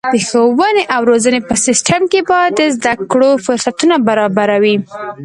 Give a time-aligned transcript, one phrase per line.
[0.13, 4.75] د ښوونې او روزنې په سیستم کې باید د زده کړو فرصتونه برابره وي.